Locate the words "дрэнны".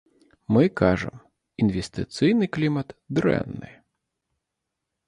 3.21-3.71